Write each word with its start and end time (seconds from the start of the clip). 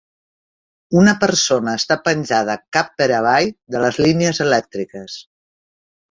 Una 0.99 1.11
persona 1.23 1.75
està 1.79 1.97
penjada 2.07 2.55
cap 2.77 2.89
per 3.01 3.07
avall 3.17 3.51
de 3.75 3.83
les 3.83 3.99
línies 4.05 4.41
elèctriques. 4.47 5.19